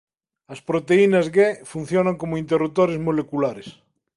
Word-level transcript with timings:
As 0.53 0.59
proteínas 0.69 1.25
G 1.35 1.37
funcionan 1.73 2.15
como 2.21 2.39
interruptores 2.43 3.01
moleculares. 3.07 3.67